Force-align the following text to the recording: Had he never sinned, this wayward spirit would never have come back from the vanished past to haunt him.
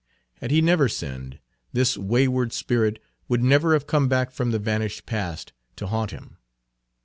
Had 0.37 0.49
he 0.49 0.61
never 0.63 0.89
sinned, 0.89 1.37
this 1.73 1.95
wayward 1.95 2.53
spirit 2.53 2.97
would 3.27 3.43
never 3.43 3.73
have 3.73 3.85
come 3.85 4.07
back 4.07 4.31
from 4.31 4.49
the 4.49 4.57
vanished 4.57 5.05
past 5.05 5.53
to 5.75 5.85
haunt 5.85 6.09
him. 6.09 6.37